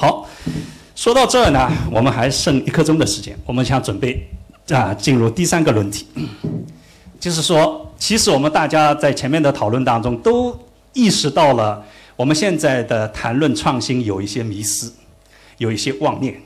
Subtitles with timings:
[0.00, 0.24] 好，
[0.94, 4.24] 说到这儿呢，我们还剩一刻钟的时间，我们想准备
[4.70, 6.06] 啊进入第三个论题，
[7.18, 10.56] 就是说，其实我们大家在前面的讨论当中都
[10.92, 11.84] 意识到了，
[12.14, 14.88] 我们现在的谈论创新有一些迷失，
[15.56, 16.40] 有一些妄念，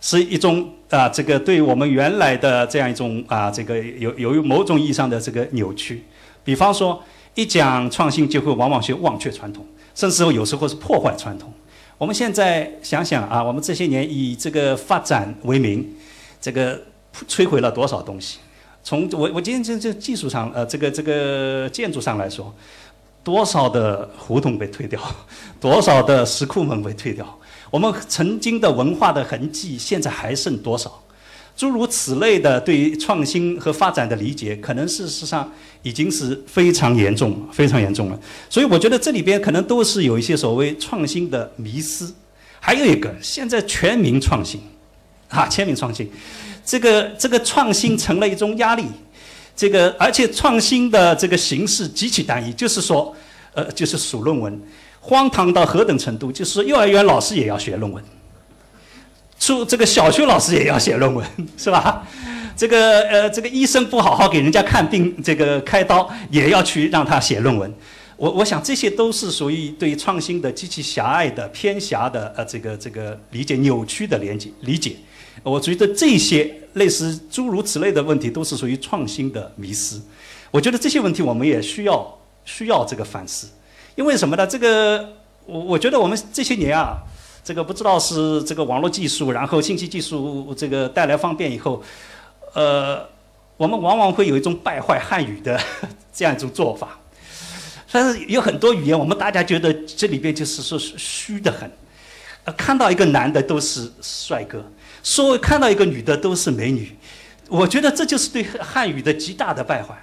[0.00, 6.02] 是一种啊这个对我们原来的这样一种啊这个有有某种意义上的这个扭曲，
[6.42, 7.00] 比方说
[7.36, 9.64] 一讲创新就会往往去忘却传统。
[9.94, 11.52] 甚至有时候是破坏传统。
[11.98, 15.84] 我们现在想想啊，我们这些年以这个发展为名，
[16.40, 16.80] 这个
[17.28, 18.38] 摧毁了多少东西？
[18.84, 22.54] 从我我今天这这技术上呃，这个这个建筑上来说，
[23.24, 25.00] 多少的胡同被推掉，
[25.60, 27.26] 多少的石库门被推掉，
[27.68, 31.02] 我们曾经的文化的痕迹现在还剩多少？
[31.58, 38.20] 诸如此类的对于创新和发展的理解，可能事实上已经是非常严重、非常严重了。
[38.48, 42.08] 所以我觉得这里边可能都是有一些所谓创新的迷失。
[42.60, 44.60] 还有一个，现在全民创新，
[45.30, 46.08] 啊，全民创新，
[46.64, 48.84] 这个这个创新成了一种压力。
[49.56, 53.12] 这个而且创新的这个形式极其单一，就是说，
[53.52, 54.62] 呃，就是数论文，
[55.00, 56.30] 荒唐到何等程度？
[56.30, 58.00] 就是，幼儿园老师也要学论文。
[59.38, 61.24] 初这个小学老师也要写论文，
[61.56, 62.06] 是吧？
[62.56, 67.72] 这个呃，这个医生不好好给人家看病，这个开刀也要去让他写论文。
[68.16, 74.96] 我我想这些都是属于对创新的极其狭隘的、偏狭的呃这个这个理解扭曲的连接理解。
[75.44, 80.00] 我觉得这些类似诸如此类的问题都是属于创新的迷失。
[80.50, 83.46] 我觉得这些问题我们也需要需要这个反思，
[83.94, 84.44] 因为什么呢？
[84.44, 85.12] 这个
[85.46, 86.98] 我我觉得我们这些年啊。
[87.48, 91.82] 这个不知道是这个网络技术，然后信息技术这个带来方便以后，
[92.52, 93.02] 呃，
[93.56, 95.58] 我们往往会有一种败坏汉语的
[96.12, 97.00] 这样一种做法。
[97.90, 101.72] 但是有很多语言，我们大家觉得这里边就是说虚的很。
[102.54, 104.62] 看到一个男的都是帅哥，
[105.02, 106.94] 说看到一个女的都是美女，
[107.48, 109.96] 我觉得这就是对汉语的极大的败坏。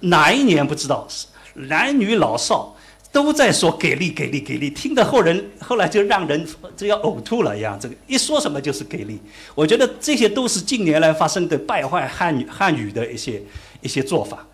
[0.00, 1.08] 哪一年不知道？
[1.54, 2.76] 男女老少。
[3.10, 6.46] 都在说给力给力给力，听得后人后来就让人
[6.76, 7.78] 就要呕吐了一样。
[7.80, 9.20] 这个一说什么就是给力，
[9.54, 13.42] 我觉得这些都是近年来发生的败坏汉语汉语的一些
[13.80, 14.46] 一些做法。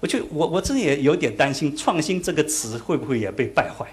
[0.00, 3.86] 我就我我真也有点担心“创新”这个词会不会也被败坏。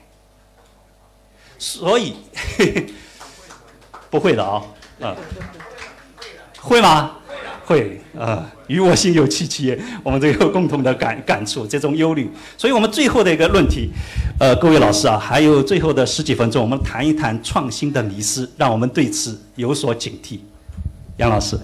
[1.59, 2.15] 所以
[4.09, 4.63] 不会的啊
[5.01, 5.15] 嗯，
[6.59, 7.18] 会吗？
[7.69, 8.51] 会啊。
[8.67, 12.29] 与我心有戚戚， 我们都有共同的感感触，这种忧虑。
[12.57, 13.89] 所以我们最后的一个论题，
[14.39, 20.39] 呃，各位老师啊，还有最后的十几分钟，我们谈一谈创新的迷失，让我们对此有所警惕。
[21.17, 21.57] 杨老师，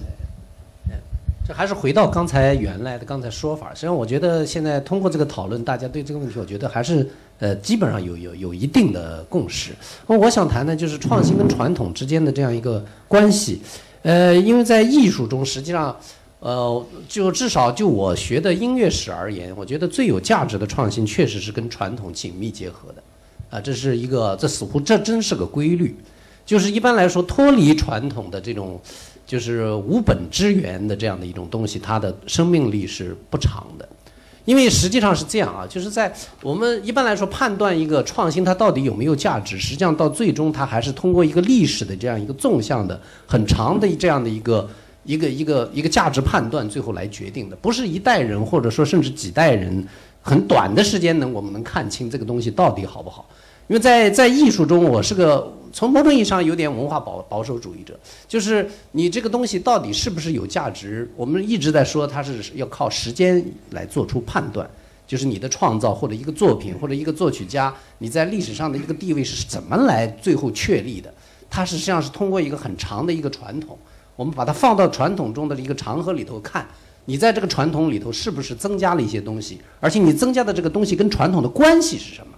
[1.46, 3.68] 这还是回到刚才原来的刚才说法。
[3.72, 9.70] 实际上，我觉得现在通过这个讨论，大家对这个问题，我觉得还是呃，基本上有有有一定的共识。
[10.08, 13.62] 那我想谈的就是创新跟传统之间的这样一个关系。
[14.06, 15.94] 呃，因为在艺术中，实际上。
[16.38, 23.02] 呃，就至少就我学的音乐史而言，我觉得最有价值的创新确实是跟传统紧密结合的，
[23.50, 25.96] 啊，这是一个，这似乎这真是个规律，
[26.44, 28.78] 就是一般来说脱离传统的这种，
[29.26, 33.88] 就是无本之源的这样的一种东西，它的生命力是不长的，
[34.46, 36.10] 因为实际上是这样啊，就是在
[36.42, 44.66] 我们一般来说判断一个创新它到底有没有价值，实际上到最终它还是通过一个历史的这样一个纵向的很长的这样的一个。
[45.08, 49.86] 一个一个一个价值判断，最后来决定的，不是一代人或者说甚至几代人
[50.20, 53.24] 很短的时间能我们能看清这个东西到底好不好？
[53.68, 57.94] 因为在在艺术中，我是个从某种意义上有点文化保保守主义者，
[58.26, 61.06] 就是你这个东西到底是不是有价值？
[61.14, 64.66] 我们一直在说它是要靠时间来做出判断，
[65.06, 71.12] 就是你的创造或者一个作品或者一个作曲家，你在历史上的一个地位是怎么来最后确立的？
[71.50, 73.76] 它实际上是通过一个很长的一个传统。
[74.16, 76.66] 我们把它放到传统中的一个长河里头看，
[77.04, 79.60] 你在这个传统里头是不是增加了一些东西？
[79.80, 82.32] 而且你增加的这个东西跟传统的关系是什么？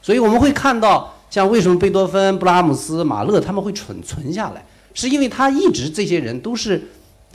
[0.00, 6.82] 所以我们会看到，像为什么贝多芬、布拉姆斯、马勒他们会存存下来，是因为他一直这些人都是。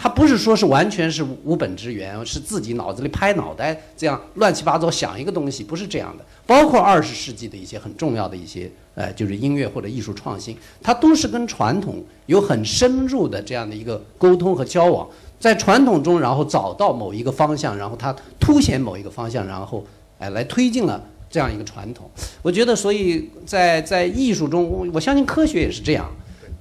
[0.02, 6.24] 他不是说是完全是无本之源，是自己脑子里拍脑袋这样乱七八糟想一个东西，不是这样的。
[6.48, 15.06] 包括二十世纪的一些很重要的一些，呃，就是音乐或者艺术创新，它都是跟传统有很深入的这样的一个沟通和交往，
[15.38, 19.86] 在传统中，然后找到某一个方向，然后它凸显某一个方向，然后
[20.18, 22.10] 哎来推进了这样一个传统。
[22.42, 26.10] 我觉得，所以在在艺术中，我相信科学也是这样，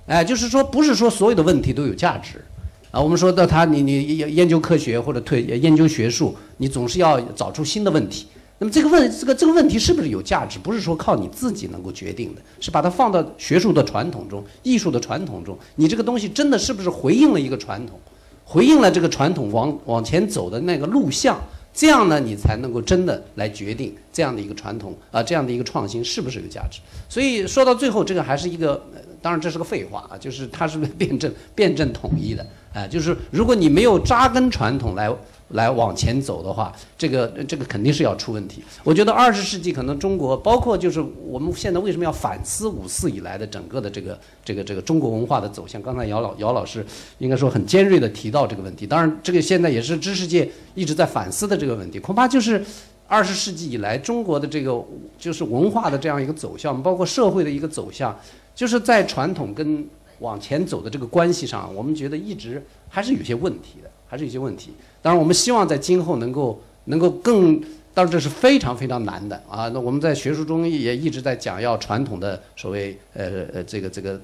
[0.07, 2.45] 哎，就是说不是说所有的问题都有价值。
[2.91, 8.27] 啊，我们说到他，你你研究科学或者推研究学术，你总是要找出新的问题，
[8.59, 10.59] 那么这个问这个这个问题是不是有价值？
[10.59, 18.01] 不是说靠你自己能够决定的，是把它放到学术的传统中、艺术的传统中，你这个东西真的是不是回应了一个传统，
[18.43, 21.39] 回应了这个传统往往前走的那个路向？
[21.73, 26.81] 这样呢，你才能够真的来决定这样的一个传统啊，这样的一个创新是不是有价值？
[27.09, 28.83] 所以说到最后，这个还是一个，
[29.23, 32.47] 当然这是个废话啊，就是它是不是辩证辩证统一的？
[32.75, 35.11] 啊，就是如果你没有扎根传统来。
[35.51, 38.63] 来往前走的话，这个这个肯定是要出问题。
[38.85, 45.81] 我觉得二十世纪可能中国，包括就是我们现在为什么要反思五四以来的整个的这个这个这个中国文化的走向？
[45.81, 46.85] 刚才姚老姚老师
[47.19, 48.87] 应该说很尖锐的提到这个问题。
[48.87, 51.99] 当然，这个现在也是知识界一直在反思的这个问题。
[51.99, 52.63] 恐怕就是
[53.07, 54.79] 二十世纪以来中国的这个
[55.19, 58.15] 就是文化的这样一个走向，包括社会的一个走向，
[58.55, 59.87] 就是在传统跟
[60.19, 64.73] 往前走的这个关系上，我们觉得一直还是有些问题的，还是有些问题。
[65.01, 67.61] 当然，我们希望在今后能够能够更，
[67.95, 69.69] 当然这是非常非常难的啊。
[69.69, 74.21] 那我们在学术中也一直在讲要传统的所谓呃呃这个这个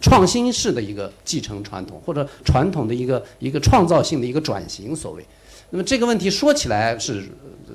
[0.00, 5.24] 创新式的一个继承传统，或者传统的一个一个创造性的一个转型所谓。
[5.70, 7.24] 那么这个问题说起来是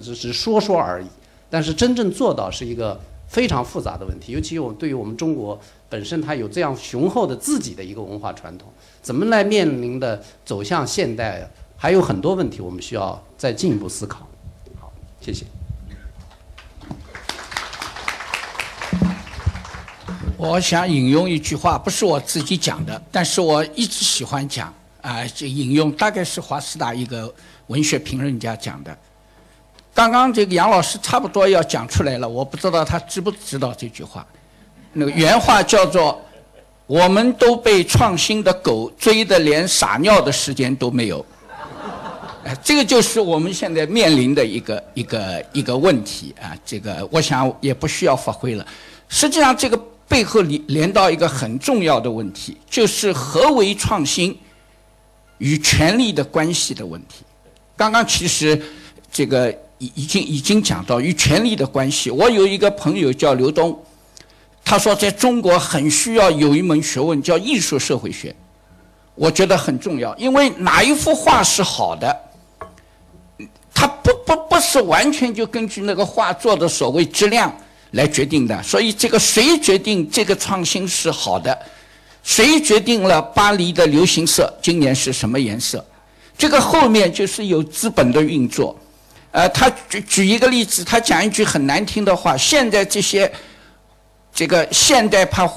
[0.02, 1.08] 只是说说而已，
[1.50, 4.34] 但是真正做到是一个非常复杂的问题。
[4.34, 5.60] 尤其我对于我们中国
[5.90, 8.70] 本身它有这样雄厚的自己的一个文化传统，
[9.02, 11.50] 怎么来面临的走向现代？
[11.84, 14.20] 还有很多问题，我们需要再进一步思考。
[14.80, 15.48] 好，谢谢。
[20.38, 27.34] 我想引用一句话，不是我自己讲的，但是我一直喜欢讲啊，就引用，大概是华师大一个
[27.66, 28.96] 文学评论家讲的。
[29.92, 34.24] 刚刚这个杨老师差不多要讲出来了，我不知道他知不知道这句话。
[34.94, 36.22] 那个原话叫做
[36.86, 41.26] ：“我们都被创新的狗追得连撒尿的时间都没有。”
[42.64, 46.56] 这个就是我们现在面临的一个一个一个问题啊！
[46.66, 48.66] 这个我想也不需要发挥了。
[49.10, 54.38] 实际上，这个背后连连到一个很重要的问题，就是何为创新
[55.38, 57.24] 与权力的关系的问题。
[57.76, 58.62] 刚刚其实
[59.12, 62.10] 这个已已经已经讲到与权力的关系。
[62.10, 63.78] 我有一个朋友叫刘东，
[64.64, 68.36] 他说在中国很需要有一门学问叫艺术社会学，
[69.16, 72.16] 我觉得很重要，因为哪一幅画是好的？
[73.74, 77.52] 它不不不是完全就根据那个画作的所谓质量
[77.92, 81.58] 来决定的，所以这个谁决定这个创新是好的？
[82.24, 85.84] 谁决定了巴黎的流行色今年是什么颜色？
[86.38, 88.76] 这个后面就是有资本的运作。
[89.32, 93.32] 呃，他举举一个例子，他讲一句很难听的话：现在这些
[94.34, 95.50] 这个现代派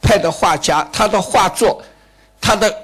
[0.00, 1.80] 派的画家，他的画作，
[2.40, 2.74] 他的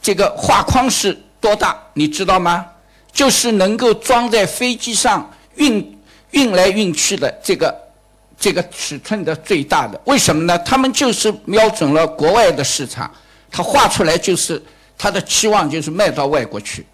[0.00, 1.80] 这个画框是多大？
[1.94, 2.66] 你知道吗？
[3.12, 5.98] 就是能够装在飞机上运
[6.30, 7.74] 运来运去的这个
[8.38, 10.58] 这个尺寸的最大的，为什么呢？
[10.60, 13.08] 他们就是瞄准了国外的市场，
[13.50, 14.60] 他画出来就是
[14.96, 16.84] 他的期望就是卖到外国去。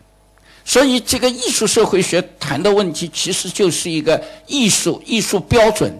[0.65, 5.91] 所以这个艺术社会学谈的问题，其实就是一个艺术艺术标准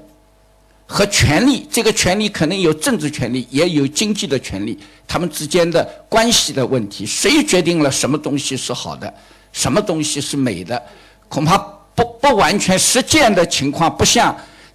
[0.87, 1.67] 和权利。
[1.71, 9.15] 这个权利可能有政治权利，也有经济的权利，他们之间的关系的问题，谁决定了什么东西是好的？
[9.53, 10.81] 什么东西是美的？
[11.29, 11.59] 恐怕
[11.95, 14.35] 不不完全实践的情况，不像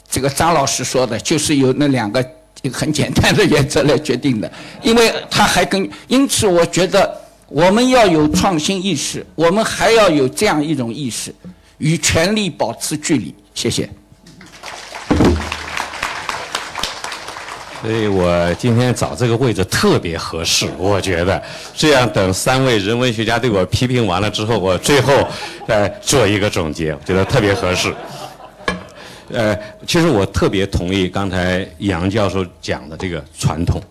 [0.10, 2.24] 这个张老师说的，就是由那两个
[2.72, 4.52] 很简单的原则来决定的。
[4.82, 11.34] 因为他还跟，因此我觉得我们要有创新意识，我们还要有这样一种意识，
[11.80, 13.34] 与权力保持距离。
[13.56, 13.90] 谢谢。
[17.84, 21.44] 所以我今天找这个位置特别合适，我觉得
[21.76, 25.14] 这样等三位人文学家对我批评完了之后，我最后
[25.68, 27.94] 再做一个总结，我觉得特别合适。
[29.34, 29.54] 呃，
[29.86, 33.84] 其实我特别同意刚才杨教授讲的这个传统，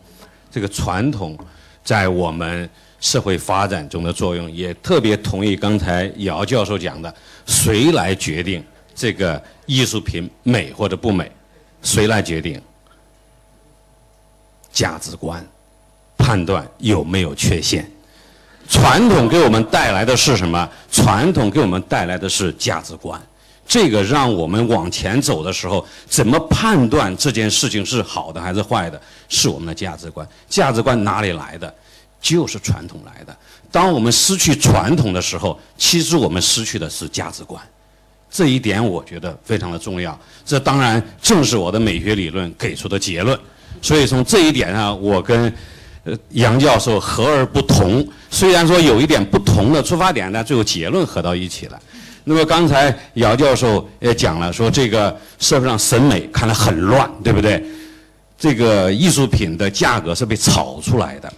[0.50, 1.36] 这个传统
[1.84, 2.66] 在我们
[2.98, 11.30] 社会发展中的作用，也特别同意刚才姚教授讲的，谁来决定这个艺术品美或者不美？
[11.82, 12.58] 谁来决定？
[14.72, 15.44] 价值观
[16.16, 17.88] 判断有没有缺陷？
[18.68, 20.68] 传统给我们带来的是什么？
[20.90, 23.20] 传统给我们带来的是价值观。
[23.66, 29.00] 这个让我们往前走的时候，怎么判断这件事情是好的还是坏的？
[29.28, 30.26] 是我们的价值观。
[30.48, 31.72] 价值观哪里来的？
[32.20, 33.36] 就是传统来的。
[33.70, 37.60] 当我们失去传统的时候，其实我们失去的是价值观。
[38.30, 40.18] 这一点我觉得非常的重要。
[40.44, 43.38] 这当然正是我的美学理论给出的结论。
[43.82, 45.52] 所以从这一点上，我跟
[46.04, 48.08] 呃杨教授合而不同。
[48.30, 51.78] 虽然说有一点不同的出发点，但最后结论合到一起了。
[52.24, 57.62] 那么刚才姚教授也讲了，说这个社会上审美看来很乱，对不对？
[58.38, 61.32] 这个艺术品的价格是被炒出来的，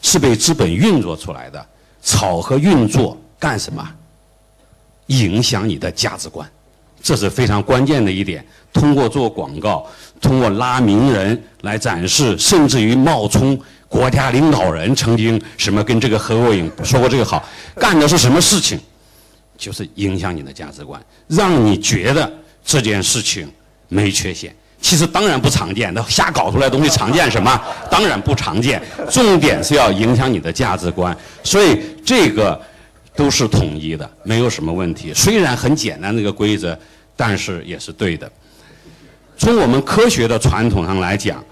[0.00, 1.66] 是被资本运作出来的。
[2.02, 3.86] 炒和运作干什么？
[5.08, 6.48] 影响你的价值观，
[7.02, 8.46] 这是非常关键的一点。
[8.72, 9.84] 通过做广告，
[10.20, 13.58] 通过拉名人来展示，甚至于冒充
[13.88, 17.44] 国家领导人，曾经什么跟这个何国颖说过这个好，
[17.76, 18.78] 干的是什么事情？
[19.58, 20.98] 就是影响你的价值观，
[21.28, 22.32] 让你觉得
[22.64, 23.46] 这件事情
[23.88, 24.54] 没缺陷。
[24.80, 27.60] 其实当然不常见，那瞎搞出来的东西常见什么？
[27.90, 28.80] 当然不常见。
[29.10, 32.58] 重点是要影响你的价值观，所以这个
[33.14, 35.12] 都是统一的，没有什么问题。
[35.12, 36.78] 虽然很简单这个规则，
[37.14, 38.30] 但是也是对的。
[39.40, 41.42] 从我们科学的传统上来讲，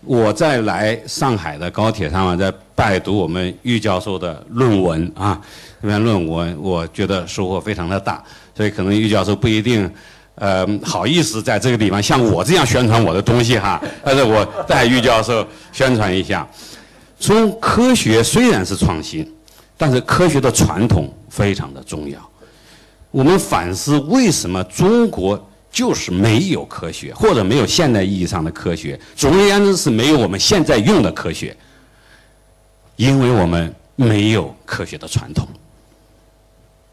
[0.00, 5.40] 我在来上海的高铁上啊，在拜读我们郁教授的论文啊，
[5.80, 8.20] 这篇论文我觉得收获非常的大，
[8.52, 9.88] 所以可能郁教授不一定。
[10.34, 16.44] 呃，好意思在这个地方像我这样宣传我的东西哈， 但是我代郁教授宣传一下。
[17.20, 19.32] 从科学虽然是创新，
[19.76, 22.18] 但是科学的传统非常的重要。
[23.12, 25.40] 我们反思为什么中国
[25.76, 28.98] 就是没有科学，或者没有现代意义上的科学。
[29.14, 31.54] 总而言之是没有我们现在用的科学，
[32.96, 35.46] 因为我们没有科学的传统。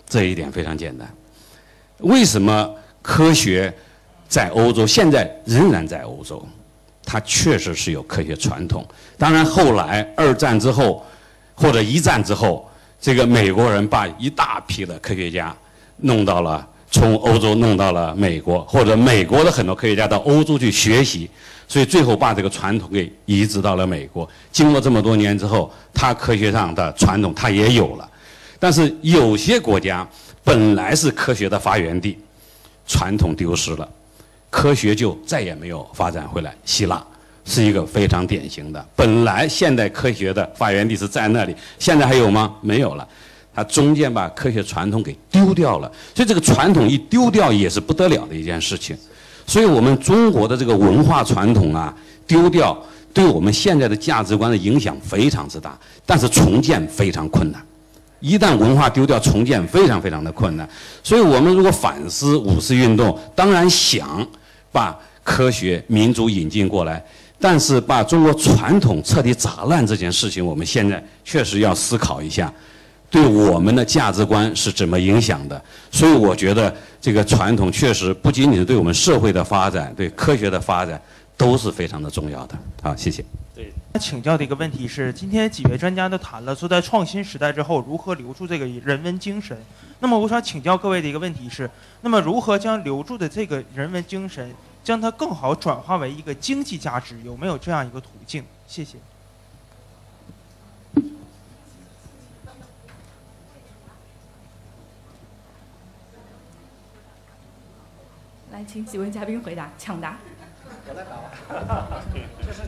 [0.05, 1.09] 这一点非常简单。
[1.99, 2.75] 为什么？
[3.01, 3.73] 科学
[4.27, 6.45] 在欧洲现在仍然在欧洲，
[7.05, 8.85] 它确实是有科学传统。
[9.17, 11.05] 当然后来二战之后
[11.55, 15.55] 或者一战之后，这个美国人把一大批的科学家
[15.97, 21.27] 弄到了从欧洲弄到了美国，或者美国的很多科学家到欧洲去学习，
[21.67, 24.29] 所以最后把这个传统给移植到了美国。
[24.51, 28.07] 经过这么多年之后，它科学上的传统它也有了，
[28.59, 30.07] 但是有些国家
[30.43, 32.15] 本来是科学的发源地。
[32.85, 33.89] 传统丢失了，
[34.49, 36.53] 科学就再也没有发展回来。
[36.65, 37.01] 希腊
[37.45, 42.53] 是一个非常典型的，本来现代科学的发源地是在那里，现在还有吗？
[42.59, 43.07] 没有了，
[43.53, 45.91] 它中间把科学传统给丢掉了。
[46.15, 48.97] 所以这个传统一丢掉也是不得了的一件事情。
[49.45, 51.93] 所以我们中国的这个文化传统啊，
[52.25, 52.77] 丢掉
[53.13, 57.61] 对我们现在的价值观的影响非常之大，但是重建非常困难。
[58.21, 60.67] 一旦文化丢掉，重建非常非常的困难。
[61.03, 64.25] 所以我们如果反思五四运动，当然想
[64.71, 67.03] 把科学民主引进过来，
[67.37, 72.51] 但是把中国传统彻底砸烂这件事情，我们现在确实要思考一下，
[73.13, 75.63] 对我们的价值观是怎么影响的。
[75.91, 80.99] 所以我觉得这个传统确实不仅仅是对我们社会的发展、对科学的发展
[81.37, 82.57] 都是非常的重要的。
[82.81, 83.23] 好，谢谢。
[83.53, 83.71] 对。
[83.99, 89.55] 请教的一个问题是，今天几位专家都谈了说，在创新时代之后，如何留住这个人文精神。
[89.99, 91.69] 那么，我想请教各位的一个问题是，
[92.01, 94.51] 那么如何将留住的这个人文精神，
[94.83, 97.15] 将它更好转化为一个经济价值？
[97.23, 98.43] 有没有这样一个途径？
[98.67, 98.97] 谢谢。
[108.53, 110.19] 来，请几位嘉宾回答，抢答。
[110.87, 111.87] 我来答。
[112.45, 112.61] 这是。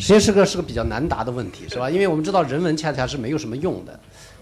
[0.00, 1.88] 实际是个是个比较难答的问题，是吧？
[1.88, 4.00] 因为我们知道人文恰恰是没有什么用的。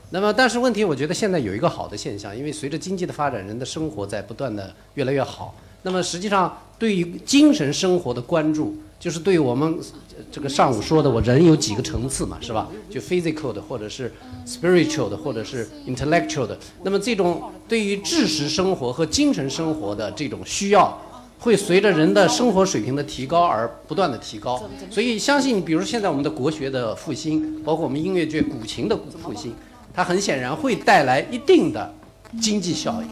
[0.09, 5.55] 那么，但是问题，我觉得现在有一个好的现象，因为随着经济的发展，人的生活在不断的越来越好。
[5.83, 9.77] 那么，实际上对于精神生活的关注，就是对我们
[10.31, 12.69] 这个上午说的，我人有几个层次嘛，是吧？
[12.89, 14.13] 就 physical 的，或者是
[14.47, 16.57] spiritual 的，或者是 intellectual 的。
[16.85, 20.97] 那么，这种对于知识生活和精神生活的这种需要。
[21.41, 29.53] 会随着人的生活水平的提高而不断的提高，所以相信，比如现在我们的国学的复兴，包括我们音乐界、古琴的复兴，
[29.93, 31.93] 它很显然会带来一定的
[32.41, 33.07] 经济效益。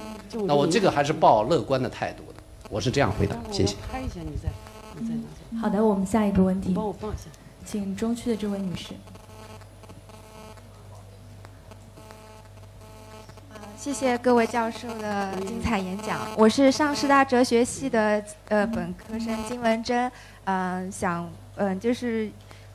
[0.47, 3.75] 那我这个还是抱乐观的态度的，我是这样回答，谢谢。
[3.91, 4.70] 拍一下你再，你再拿
[5.59, 7.25] 好的，我们下一个问题，帮我放下，
[7.65, 8.95] 请中区的这位女士。
[13.77, 16.19] 谢谢各位教授的精彩演讲。
[16.37, 20.13] 我是上师大哲学系的呃本科生金文珍，
[20.45, 22.31] 嗯，想嗯就是。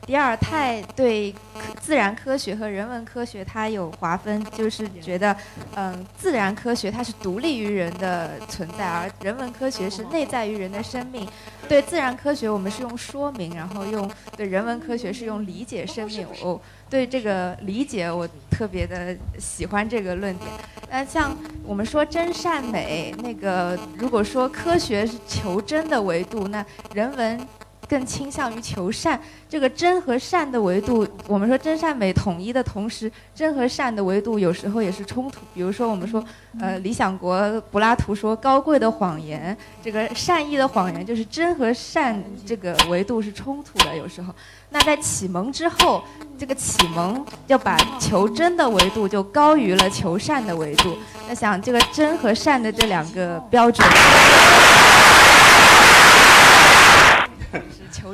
[0.06, 1.34] 迪尔泰对
[1.80, 5.36] 自然科学和人文科学它有划分，就是觉得，
[5.74, 11.26] 嗯，自然科学它是独立于人的存在，而人文科学是内在于人的生命。
[11.68, 16.24] 对自然科学，我们是用说明，然后用对人文科学是用理解生命。
[16.40, 20.48] 我对这个理解，我特别的喜欢这个论点。
[20.88, 27.48] 那像我们说真善美，那个如果说科学是求真的维度，那人文。
[27.88, 29.20] 更倾向于求善。
[29.48, 35.40] 这个真和善的维度，我们说真善美统一的同时，真和善的维度有时候也是冲突。
[35.54, 36.22] 比如说，我们说，
[36.60, 43.96] 呃，理想国柏拉图说高贵的谎言，这个善意的谎言，就是真和善这个维度是冲突的。
[43.96, 44.34] 有时候，
[44.70, 46.02] 那在启蒙之后，
[46.36, 50.96] 这个启蒙要把求真的维度就高于了求善的维度。
[51.28, 53.86] 那想这个真和善的这两个标准。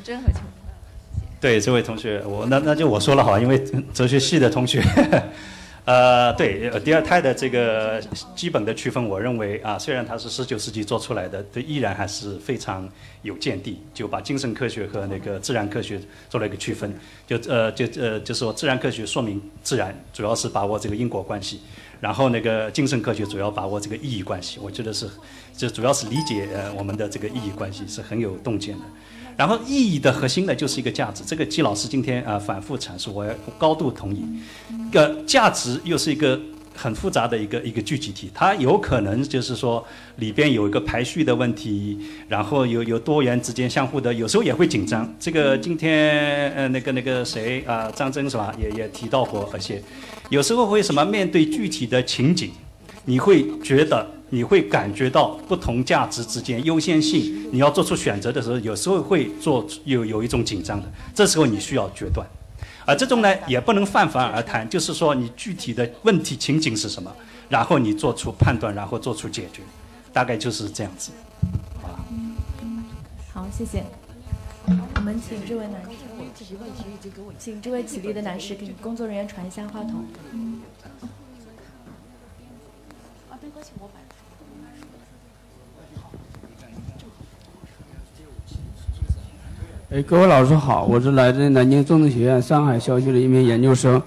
[0.03, 0.41] 真和求。
[1.41, 3.61] 对这位同学，我那那就我说了哈，因为
[3.93, 4.81] 哲学系的同学，
[5.85, 8.01] 呃，对第二胎的这个
[8.37, 12.89] 基本的区分，我认为啊，虽然它是十九世纪做出来的，对依然还是非常
[13.23, 16.95] 有见地，就把精神科学和那个自然科学做了一个区分，
[17.27, 21.61] 就呃就呃就说自然科学说明自然，主要是把握这个因果关系，
[22.01, 25.11] 然后那个精神科学主要把握这个意义关系，我觉得是
[25.57, 28.85] 这主要是理解呃我们的这个意义关系是很有洞见的。
[29.43, 31.25] 然后意义的核心呢，就是一个价值。
[31.27, 33.27] 这个季老师今天啊反复阐述，我
[33.59, 34.25] 高度同意。
[34.93, 36.41] 个价值又是一个
[36.77, 39.85] 很复杂的一个一个聚集体，它有可能就是说
[40.19, 45.13] 里边有一个排序的问题，然后有有多元之间相互的，有时候也会紧张。
[45.19, 49.83] 这个今天呃那个那个谁啊张真是吧，也也提到过而且
[50.31, 52.53] 有时候会什么面对具体的情景，
[53.07, 54.07] 你会觉得。
[54.35, 62.27] 你会感觉到不同价值之间优先性，你要做出选择的时候，有时候会做有有一种紧张的，这时候你需要决断，
[62.87, 67.15] 而这种呢也不能泛泛而谈，就是说你具体的问题情景是什么，
[67.51, 69.61] 然后你做出判断，然后做出解决，
[70.15, 71.13] 大概就是这样子，
[71.83, 72.01] 啊。
[73.35, 73.85] 好，谢谢。
[74.95, 75.91] 我们请这位男士，
[77.39, 80.07] 请这位起立的男士给工作人员传一下话筒。
[83.29, 84.01] 啊，没关系，我摆。
[89.95, 94.01] 哎，各位老师好，我是来自南京政治学院上海校区的一名研究生，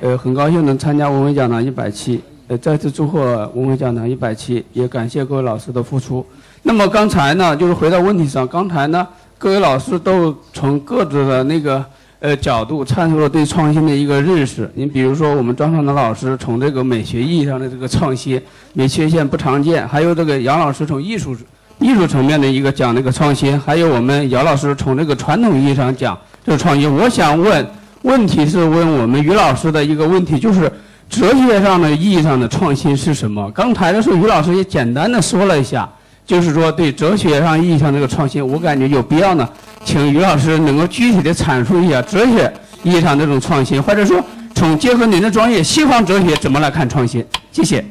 [0.00, 6.26] 呃，很高兴能参加文汇讲堂一百期，呃，再次祝贺文汇讲堂一百期，也感谢各位老师的付出。
[6.64, 9.06] 那么刚才呢，就是回到问题上，刚才呢，
[9.38, 11.84] 各位老师都从各自的那个
[12.18, 14.68] 呃角度阐述了对创新的一个认识。
[14.74, 21.36] 你比如说，我们张双德老师从这个美学意义上的这个创新，没缺陷不常见，还有这个杨老师从艺术。
[21.78, 26.92] 艺术层面的一个讲那个创新，还有我们姚老师从这个传统意义上讲这个创新。
[26.92, 27.66] 我想问，
[28.02, 30.70] 问题是问我们于老师的一个问题，就是
[31.08, 33.50] 哲学上的意义上的创新是什么？
[33.52, 35.88] 刚才的时候，于老师也简单的说了一下，
[36.26, 39.48] 就是说对哲学上意义上这个创新，我感觉有必要呢，
[39.84, 44.20] 请于老师能够具体的阐述一下哲学意义上这种创新，或者说
[44.54, 47.24] 从结合您的专业西方哲学怎么来看创新？
[47.52, 47.84] 谢谢。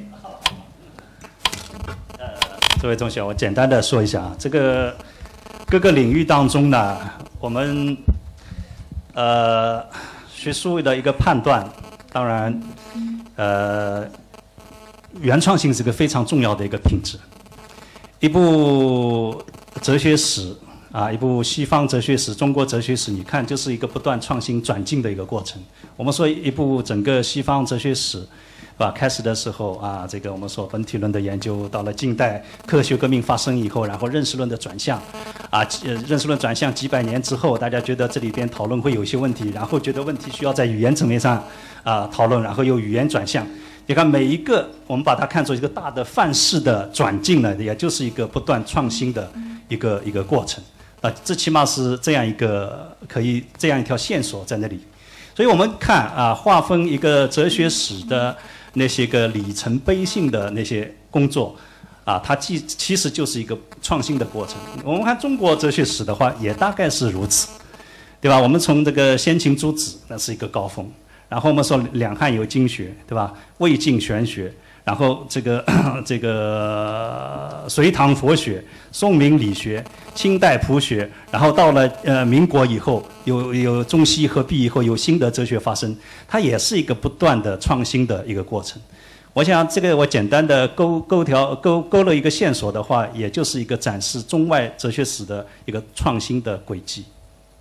[2.79, 4.95] 这位同学，我简单的说一下啊，这个
[5.65, 6.97] 各个领域当中呢，
[7.39, 7.97] 我们
[9.13, 9.83] 呃
[10.31, 11.67] 学术的一个判断，
[12.11, 12.61] 当然
[13.35, 14.05] 呃
[15.19, 17.17] 原创性是个非常重要的一个品质。
[18.19, 19.43] 一部
[19.81, 20.55] 哲学史
[20.91, 25.59] 啊，一部西方哲学史、中国哲学史，你看就是一个不断创新转进的一个过程。
[25.95, 28.23] 我们说一部整个西方哲学史。
[28.77, 35.01] 是吧，开始的时候啊，这个我们说本体论的研究，到了近代科学革命发生以后，然后认识论的转向，
[35.49, 35.67] 啊，
[36.07, 41.43] 认识论转向几百年之后，大家觉得这里边讨论会有一些问题，然后觉得问题需要在语言层面上
[41.81, 43.43] 啊讨论，然后又语言转向。
[43.87, 49.27] 你看每一个，我们把它看作一个大的范式的转进呢，也就是一个不断创新的
[49.69, 50.63] 一个一个过程。
[51.01, 54.79] 啊，这起码是这样一个可以这样一条线索在那里。
[55.35, 58.37] 所以我们看啊，划分一个哲学史的。
[58.77, 61.55] 那些个里程碑性的那些工作，
[62.05, 64.55] 啊，它既其实就是一个创新的过程。
[64.83, 67.47] 我们看中国哲学史的话，也大概是如此，
[68.21, 68.39] 对吧？
[68.39, 70.87] 我们从这个先秦诸子，那是一个高峰，
[71.27, 73.33] 然后我们说两汉有经学，对吧？
[73.57, 74.53] 魏晋玄学。
[74.87, 75.61] 然后这个
[76.05, 79.83] 这个隋唐佛学、宋明理学、
[80.15, 85.93] 清代朴学，然后到了呃民国以后，有有中西合璧以后，有新的哲学发生，
[86.25, 88.81] 它也是一个不断的创新的一个过程。
[89.33, 97.03] 我想这个我简单的勾勾条勾勾了一个线索的话，也就是一个展示中外哲学史的一个创新的轨迹，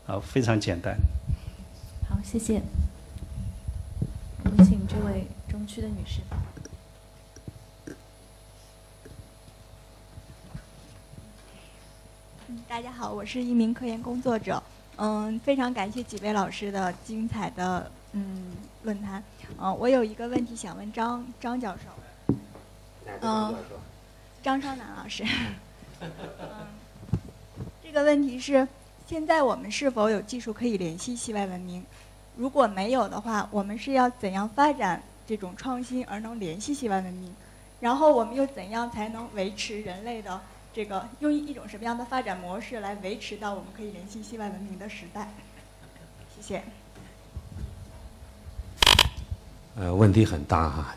[0.06, 0.96] 啊，非常简单。
[2.08, 2.62] 好，谢谢。
[4.44, 6.20] 我们请这位中区的女士。
[12.68, 14.60] 大家好，我是一名科研工作者。
[14.96, 19.22] 嗯，非常感谢几位老师的精彩的嗯论坛。
[19.60, 22.34] 嗯，我有一个问题想问张张教授。
[23.20, 23.54] 嗯，
[24.42, 25.24] 张双南老师。
[26.00, 26.10] 嗯，
[27.84, 28.66] 这个问题是
[29.06, 31.84] 现在我们是否有技术可以联系系外文明？
[32.36, 37.32] 如果没有的话，我们是要怎样发展这种创新而能联系系外文明？
[37.78, 40.40] 然后我们又怎样才能维持人类的
[40.76, 45.32] 这个用一种什么样的发展模式来维持到我们可以联系系外文明的时代？
[46.36, 46.62] 谢谢。
[49.74, 50.94] 呃，问题很大哈。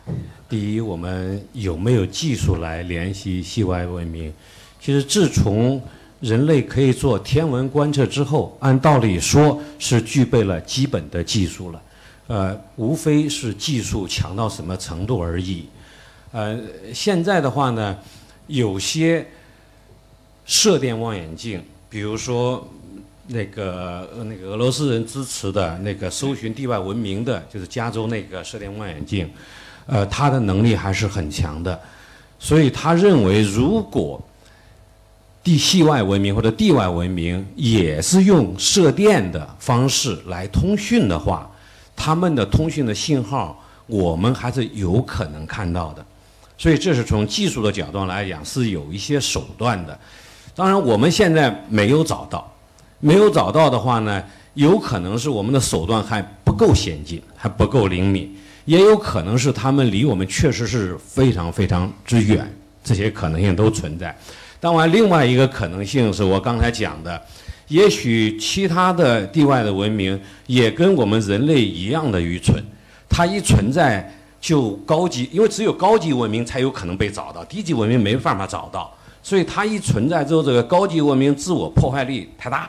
[0.49, 4.33] 第一，我们有没有技术来联系系外文明？
[4.81, 5.81] 其实自从
[6.19, 11.81] 人类可以做天文观测之后，按道理说是具备了基本的技术了，
[12.27, 15.69] 呃，无非是技术强到什么程度而已。
[16.33, 16.59] 呃，
[16.93, 17.97] 现在的话呢，
[18.47, 19.25] 有些
[20.49, 22.67] 射电望远镜，比如说
[23.27, 29.29] 那个那个俄罗斯人支持的那个搜寻地外文明的，就是加州那个射电望远镜，
[29.85, 31.79] 呃，它的能力还是很强的，
[32.39, 34.19] 所以他认为如果
[35.43, 41.47] 地系外文明或者地外文明也是用射电的方式来通讯的话，
[41.95, 46.03] 他们的通讯的信号我们还是有可能看到的。
[46.57, 49.97] 所以这是从技术的角度来讲是有一些手段的，
[50.55, 52.51] 当然我们现在没有找到，
[52.99, 54.23] 没有找到的话呢，
[54.55, 58.35] 有可能是我们的手段还不够先进，还不够灵敏，
[58.65, 62.45] 也有可能是他们离我们确实是非常非常之远，
[62.83, 64.15] 这些可能性都存在。
[64.59, 67.21] 当然，另外一个可能性是我刚才讲的，
[67.69, 72.63] 也许其他的地外的文明也跟我们人类一样的愚蠢，
[73.09, 74.13] 它一存在。
[74.41, 78.89] 就高级，因为只有高级文明才有可能被找到，低级文明没办法找到，
[79.29, 82.67] 所以它一存在之后，这个高级文明自我破坏力太大，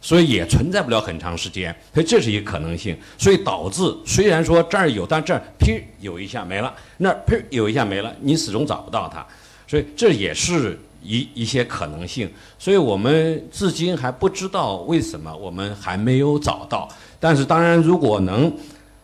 [0.00, 9.26] 所以也存在不了很长时间，所以这是一个可能性，所以导致虽然说这儿有，但这儿噼有一下没了，那儿砰有一下没了，你始终找不到它，
[9.66, 16.88] 所以这也是一一些可能性，所以我们至今还不知道为什么我们还没有找到，
[17.18, 18.56] 但是当然如果能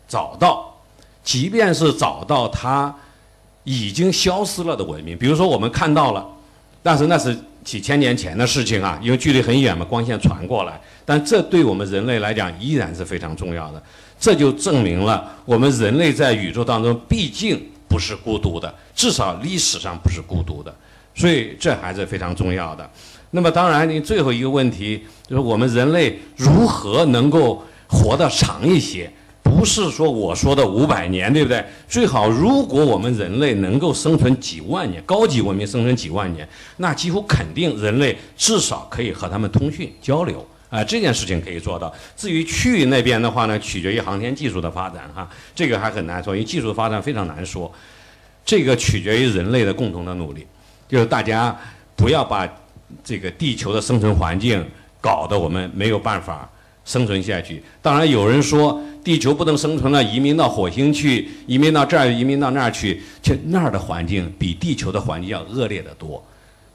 [0.06, 0.68] 找到。
[1.24, 2.92] 即便是找到它
[3.62, 6.26] 已经消失了的文明，比如说我们看到了，
[6.82, 10.80] 但是那是几千年前的事情啊，因为距离很远嘛，光线传过来。
[11.04, 13.82] 但这对我们人类来讲依然是非常重要的，
[14.18, 20.74] 这就证明了我们人类在宇宙当中毕竟不是孤独的，至少历史上不是孤独的，
[21.14, 22.88] 所以这还是非常重要的。
[23.30, 29.10] 那么当然，你最后一个问题就是我们人类如何能够活得长一些？
[29.52, 31.64] 不是说我说的五百年，对不对？
[31.88, 41.92] 最好，如果我们人类能够生存几万年，高级文明生存几万年，那几乎肯定人类至少可以和他们通讯交流啊，这件事情可以做到。
[42.16, 47.70] 至于区域那边的话呢，取决于航天技术的发展哈，这个还很难说，因为技术发展非常难说。
[48.44, 50.44] 这个取决于人类的共同的努力，
[50.88, 51.56] 就是大家
[51.94, 52.48] 不要把
[53.04, 54.64] 这个地球的生存环境
[55.00, 56.50] 搞得我们没有办法
[56.84, 57.62] 生存下去。
[57.80, 58.80] 当然，有人说。
[59.04, 66.24] 地球不能生存了，移民到火星去，移民到这儿，移民到那儿去，去那儿的环境比地球的环境要恶劣得多。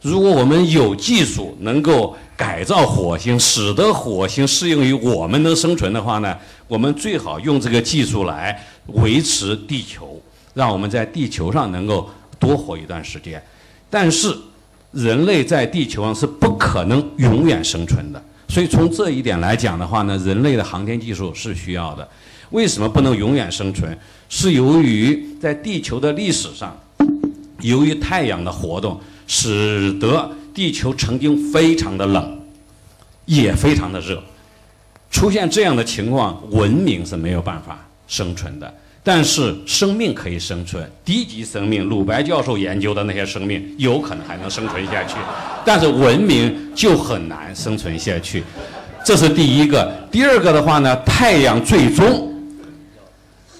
[0.01, 6.35] 如果我们有技术能够改造火星，使得火星适应于我们能生存的话呢，
[6.67, 10.21] 我们最好用这个技术来维持地球，
[10.53, 13.41] 让我们在地球上能够多活一段时间。
[13.89, 14.35] 但是，
[14.91, 18.21] 人类在地球上是不可能永远生存的。
[18.47, 22.07] 所以从这一点来讲的话呢，人类的航天技术是需要的。
[22.51, 23.97] 为什么不能永远生存？
[24.29, 26.75] 是由于在地球的历史上，
[27.61, 32.39] 由于太阳的活动，使得地球曾经非常的冷，
[33.25, 34.23] 也非常的热。
[35.11, 38.73] 出现这样的情况，文明是没有办法生存的。
[39.07, 45.15] 但是生命可以生存，低级生命，鲁白教授研究的那些生命有可能还能生存下去，
[45.63, 48.43] 但是文明就很难生存下去。
[49.05, 49.89] 这是第一个。
[50.11, 52.29] 第二个的话呢，太阳最终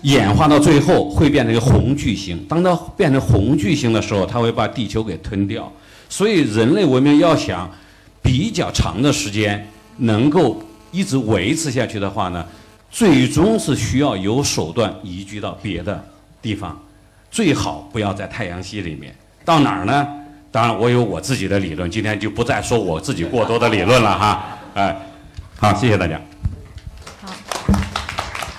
[0.01, 5.71] 演化到最后会变成一个红巨星，当它变成红巨星的时候，它会把地球给吞掉。
[6.09, 7.71] 所以人类文明要想
[8.21, 12.45] 比较长的时间能够一直维持下去的话呢？
[12.89, 16.03] 最终是需要有手段移居到别的
[16.41, 16.81] 地方，
[17.29, 19.15] 最好不要在太阳系里面。
[19.45, 20.07] 到哪儿呢？
[20.51, 24.57] 当然，我有我自己的理论，今天就不再说我自己过多的理论了哈。
[24.73, 24.97] 哎，
[25.57, 26.19] 好，谢谢大家。
[27.21, 27.33] 好，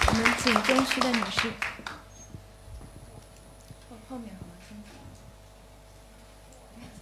[0.07, 1.49] 我们请中区的女士。
[3.89, 4.53] 后后面好吗？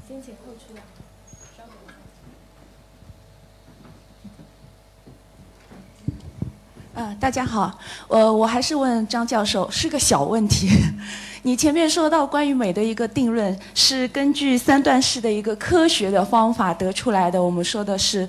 [0.09, 0.81] 先请后出的。
[6.99, 7.79] 嗯，大家好，
[8.09, 10.67] 呃，我还是问张教授，是个小问题。
[11.45, 17.41] 你前面说到关于美的一个定论，是根据三段式的一个科学的方法得出来的。
[17.41, 18.27] 我们说的是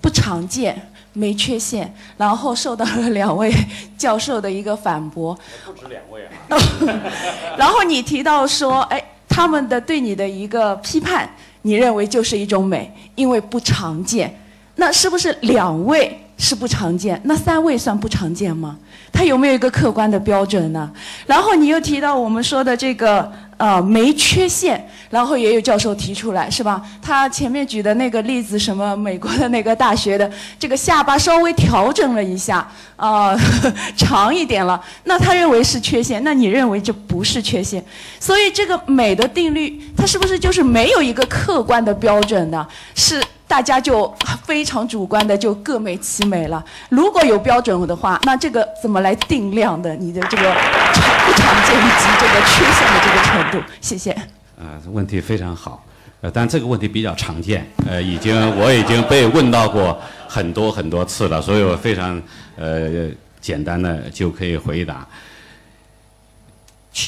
[0.00, 0.80] 不常见、
[1.12, 3.52] 没缺陷，然后受到了两位
[3.98, 5.36] 教授的一个反驳。
[5.64, 7.10] 不止两位啊。
[7.58, 11.28] 然后你提到说，哎，他们的对你的一个批判，
[11.62, 14.40] 你认为就是一种美，因为不常见。
[14.76, 17.20] 那是不是两位是不常见？
[17.24, 18.76] 那三位算不常见吗？
[19.12, 20.90] 它有没有一个客观的标准呢？
[21.26, 26.82] 然后你又提到我们说的这个呃没缺陷，然后也有教授提出来是吧？
[27.00, 33.36] 他前面举的那个例子，什么美国的那个大学的这个下巴稍微调整了一下，啊
[33.96, 37.84] 长一点了，那他认为是缺陷，那你认为这不是缺陷？
[38.18, 42.66] 所以这个美的定律，它是不是就是没有一个客观的标准呢？
[42.94, 43.22] 是？
[43.46, 44.12] 大家就
[44.46, 46.64] 非常主观的就各美其美了。
[46.88, 49.94] 如果有标准的话，那这个怎么来定量的？
[49.96, 53.58] 你的这个常不常见以及这个缺陷的这个程度？
[53.80, 54.10] 谢谢。
[54.56, 55.84] 呃，问题非常好。
[56.20, 57.66] 呃，但这个问题比较常见。
[57.86, 62.20] 呃，已经我已经被问到过很多很多次了，所以我非常
[62.56, 63.08] 呃
[63.40, 65.06] 简单的就可以回答。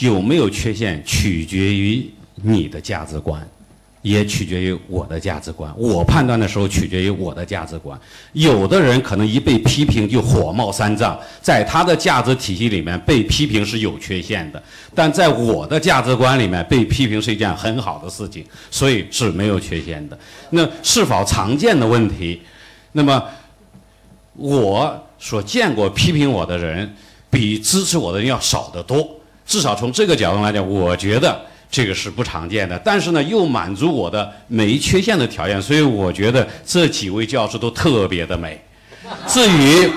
[0.01, 3.41] 有没有缺陷取决于你的价值观。
[4.07, 7.99] 也取决于我的价值观，我判断的时候取决于我的价值观。
[8.35, 14.63] 有的人可能一被批评就火冒三丈，在他的价值体系里面被批评是有缺陷的，
[14.95, 20.17] 但在我的价值观里面被批评是一件很好的事情，所以是没有缺陷的。
[20.51, 22.41] 那是否常见的问题？
[22.93, 23.21] 那么
[24.35, 26.95] 我所见过批评我的人
[27.29, 29.05] 比支持我的人要少得多，
[29.45, 31.45] 至少从这个角度来讲，我觉得。
[31.71, 38.61] 这个是不常见的，但是呢，又满足我的没缺陷的条件，所以我觉得这几位教师都特别的美。
[39.27, 39.91] 至于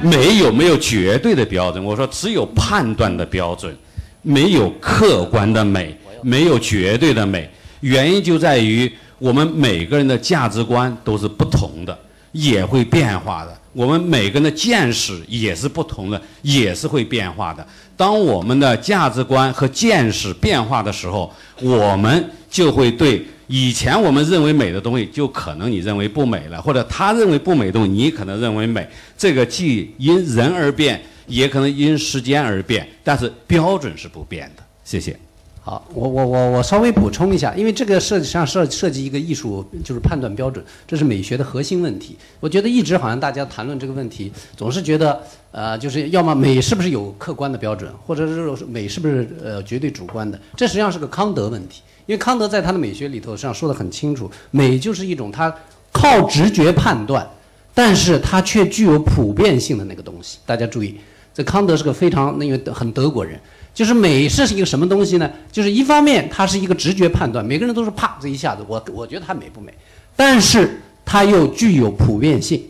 [0.00, 3.76] 美有没有绝对的标准，我说只有判断的标准，
[4.22, 7.48] 没有客观的美，没有绝对的美。
[7.80, 11.98] 原因就在于我们每个人的价值观都是不同的，
[12.32, 13.56] 也会变化的。
[13.72, 17.64] 我们每个人的见识也是不同的，也是会变化的。
[18.00, 28.88] 当我们的价值观和见识变化的时候，我们就会对以前我们认为美的东西，就可能你认为不美了，或者他认为不美的东西，你可能认为美。
[29.18, 34.62] 这个既因人而变，也可能因时间而变，但是标准是不变的。
[34.82, 35.14] 谢谢。
[35.62, 42.16] 好，我我我我稍微补充一下，因为这个涉际上涉涉及一个艺术，就是判断标准，这是美学的核心问题。
[42.40, 45.20] 我觉得一直好像大家谈论这个问题，总是觉得
[45.52, 50.40] 呃，就是要么美是不是有客观的标准，或者是美是不是呃绝对主观的？
[50.56, 51.82] 这实际上是个康德问题。
[52.06, 55.54] 因为康德在他的美学里头实际上说的很清楚，美就是一种他
[55.92, 57.28] 靠直觉判断，
[57.74, 60.38] 但是它却具有普遍性的那个东西。
[60.46, 60.98] 大家注意，
[61.34, 63.38] 这康德是个非常因为很德国人。
[63.72, 65.30] 就是美是一个什么东西呢？
[65.50, 69.72] 就是一方面它是一个直觉判断，每个人都是啪这一下子，我我觉得它美不美，
[70.16, 72.62] 但是它又具有普遍性，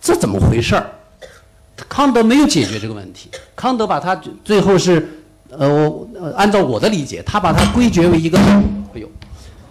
[0.00, 0.86] 这怎么回事儿？
[1.88, 5.06] 康德没有解决这个问题，康德把它最后是，
[5.50, 9.06] 呃，我按照我的理解，他把它归结为一个，哎呦，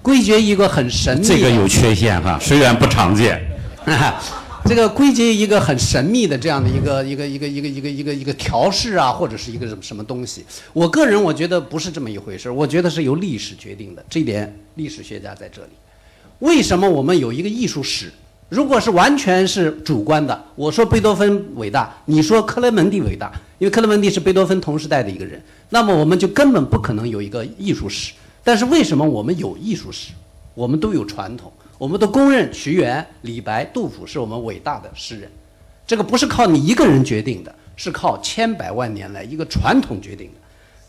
[0.01, 1.25] 归结一个很神秘。
[1.25, 3.41] 这个有缺陷哈，虽然不常见。
[4.67, 10.43] 这个归结一个很神秘的这样的一个一个一个一个一个一个一个调试啊，或者是一个什么什么东西？
[10.73, 14.03] 我个人我觉得不是这么一回事我觉得是由历史决定的。
[14.09, 15.69] 这一点历史学家在这里。
[16.39, 18.11] 为什么我们有一个艺术史？
[18.49, 28.13] 如果是完全是主观的，我说贝多芬伟大，你说克雷门蒂伟大，因为克雷门蒂是贝多芬同时代的一个人，那么我们就根本不可能有一个艺术史。
[28.43, 30.11] 但是为什么我们有艺术史？
[30.55, 31.53] 我们都有传统。
[31.77, 35.29] 我们都公认屈原、李白、杜甫是我们伟大的诗人，
[35.85, 40.39] 这个不是靠你一个人决定的，是靠千百万年来一个传统决定的。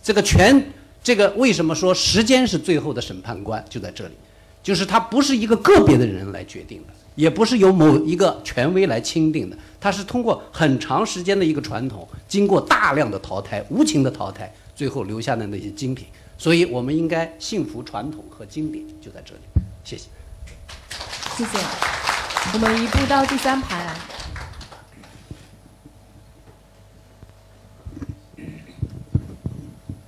[0.02, 0.64] 这个权，
[1.02, 3.64] 这个为什么说时间是最后的审判官？
[3.68, 4.14] 就在这里，
[4.62, 16.06] 就是它不是一个个别的人来决定的，也不是由某一个权威来钦定的，它是通过很长时间的一个传统，经过大量的淘汰、无情的淘汰，最后留下的那些精品。
[16.38, 19.40] 所以我们应该信服传统和经典，就在这里。
[19.82, 20.15] 谢谢。
[21.36, 21.58] 谢谢。
[22.54, 23.94] 我们移步到第三排来。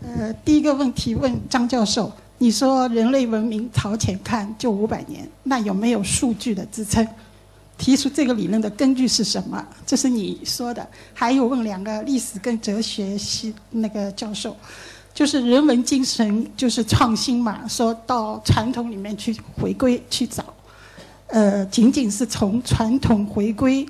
[0.01, 7.07] 呃，第一个问题问张教授：你说人类文明朝前看就五百年，那有没有数据的支撑？
[7.77, 9.63] 提出这个理论的根据是什么？
[9.85, 10.89] 这是你说的。
[11.13, 14.57] 还有问两个历史跟哲学系那个教授，
[15.13, 20.43] 就是人文精神就是创新嘛，说到传统里面去回归去找。
[21.29, 23.87] 呃，仅仅是从传统回归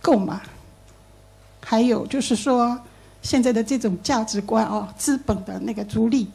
[0.00, 0.40] 购买？
[1.60, 2.80] 还有就是说，
[3.22, 6.28] 现在的这种价值观啊，资本的那个逐利，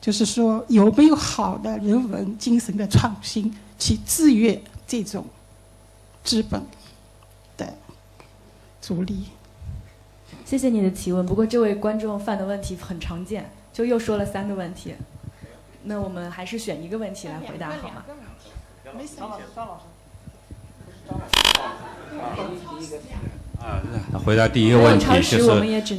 [0.00, 5.26] 就是说有没有好的人文精神的创新去制约这种
[6.24, 6.62] 资本
[7.56, 7.72] 的
[8.80, 9.24] 逐利。
[10.44, 11.24] 谢谢你的提问。
[11.26, 14.94] 不过这位观众犯的问题很常见，就又说了三个问题。
[15.84, 18.04] 那我们还是选一个问题来回答好吗？
[18.96, 19.82] 没事，张老师，张老师。
[23.58, 23.82] 啊，
[24.24, 25.44] 回答第一个问题就是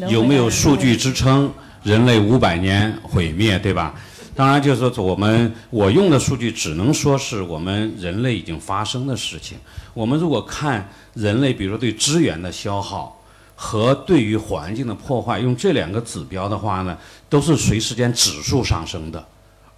[0.10, 1.52] 有没有数据支撑
[1.84, 3.94] 人类五百年毁灭，对吧？
[4.36, 9.58] 当然，就是说我们我用的数据只能说是我们人类已经发生的事情。
[9.94, 13.22] 我们如果看人类，比如说对资源的消耗
[13.56, 16.98] 和对于环境的破坏，用这两个指标的话呢，
[17.30, 19.24] 都是随时间指数上升的。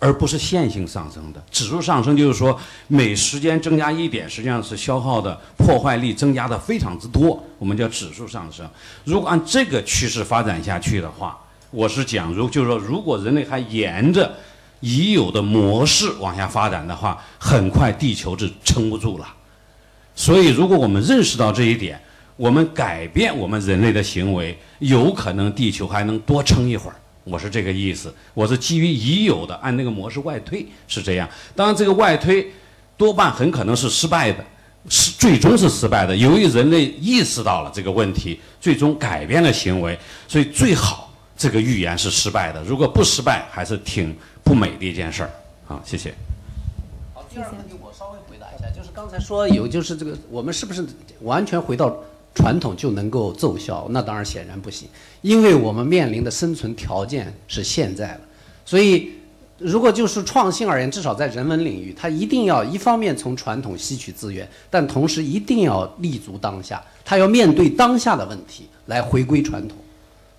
[0.03, 8.69] 而不是线性上升的指数上升，就是说每时间增加一点，实际上是消耗的破坏力增加的非常之多，我们叫指数上升。
[9.05, 11.39] 如果按这个趋势发展下去的话，
[11.71, 14.29] 我是讲，如就是说，如果人类还沿着
[14.81, 19.33] 已有的模式往下发展的话，很快地球就撑不住了。
[20.13, 21.97] 所以，如果我们认识到这一点，
[22.35, 26.95] 我们改变我们人类的行为，有可能地球还能多撑一会儿。
[27.23, 31.29] 我是这个意思，我是基于已有的按那个模式外推是这样。
[31.55, 32.51] 当然，这个外推
[32.97, 34.43] 多半很可能是失败的，
[34.89, 36.15] 是最终是失败的。
[36.15, 42.61] 由于人类意识到了这个问题，最终改变了行为，所以最好这个预言是失败的。
[42.63, 45.31] 如果不失败，还是挺不美的一件事儿。
[45.65, 46.13] 好，谢谢。
[47.13, 50.85] 好，第二个问题我稍微回答一下，就是刚才说有，就是这个我们是不是
[51.21, 51.95] 完全回到？
[52.33, 54.87] 传统就能够奏效，那当然显然不行，
[55.21, 58.21] 因为我们面临的生存条件是现在的，
[58.65, 59.11] 所以
[59.59, 69.77] 如果就是创新而言，至少在人文领域，它一定要一方面从传统吸取资源，但同时一定要立足当下，它要面对当下的问题来回归传统，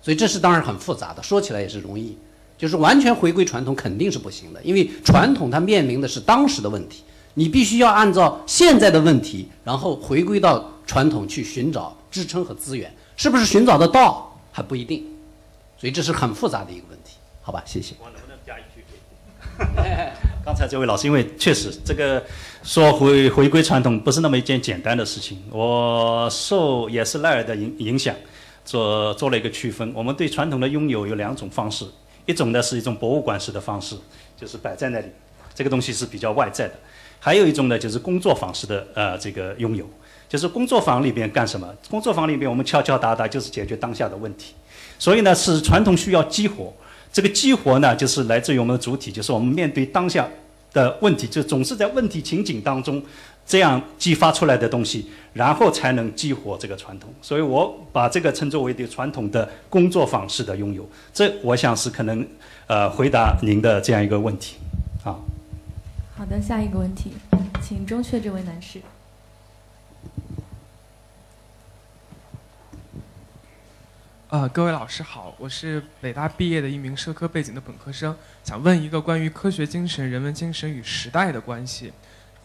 [0.01, 2.15] 所以这是当然很复杂的，说起来也是容易，
[2.57, 7.03] 就是完全回归传统肯定是不行的，因为传统它面临的是当时的问题，
[7.35, 10.71] 你必须要按照现在的问题，然后回归到。
[10.87, 15.03] 传统去寻找支撑和资源，是不是寻找得到还不一定，
[15.79, 17.63] 所以这是很复杂的一个问题，好吧？
[17.65, 17.95] 谢谢。
[17.99, 18.85] 我能不能加一句？
[20.45, 22.23] 刚才这位老师，因为确实这个
[22.61, 25.41] 说回回归传统不是那么一件简单的事情。
[25.49, 28.15] 我受也是赖尔的影影响，
[28.63, 29.91] 做做了一个区分。
[29.95, 31.83] 我们对传统的拥有有两种方式，
[32.27, 33.95] 一种呢是一种博物馆式的方式，
[34.37, 35.07] 就是摆在那里，
[35.55, 36.75] 这个东西是比较外在的；
[37.25, 39.89] 还有一种呢就是工作坊式的呃这个拥有。
[40.27, 41.67] 就是工作坊里边干什么？
[41.89, 44.53] 工作坊里边我们敲敲打打，就是解决当下的问题。
[44.99, 46.71] 所以呢，是传统需要激活。
[47.11, 50.27] 这个激活呢，就是来自于我们的主体，就是我们面对当下
[50.73, 53.01] 的问题，就总是在问题情景当中
[53.45, 57.13] 这样激发出来的东西，然后才能激活这个传统。
[57.21, 60.87] 所以我把这个称作为的传统的工作坊式的拥有。
[61.13, 62.27] 这我想是可能
[62.67, 64.55] 呃回答您的这样一个问题。
[65.03, 65.15] 啊。
[66.17, 67.11] 好的，下一个问题，
[67.61, 68.81] 请中雀这位男士。
[74.29, 81.91] 呃，各位老师好，我是北大毕业的一名社科背景的本科生，想问一个关于科学精神、人文精神与时代的关系。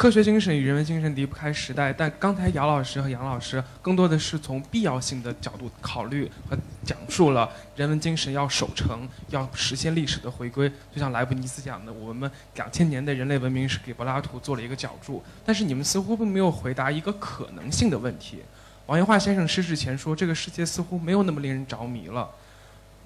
[0.00, 10.72] 科学精神与人文精神离不开时代，但刚才姚老师和杨老师更多的是从必要性的角度考虑和讲述了人文精神要守成，要实现历史的回归。
[10.90, 18.38] 就像莱布尼茨讲的，我们两千年的人类文明是给柏拉图做了一个脚注，但是你们似乎并没有回答一个可能性的问题。
[18.86, 22.26] 王元化先生逝世前说：“这个世界似乎没有那么令人着迷了。”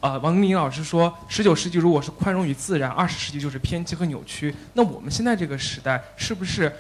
[0.05, 6.71] 呃，王明老师说：“十九世纪如果是宽容与自然，二十世纪就是偏激和扭曲。”那我们现在这个时代是不是，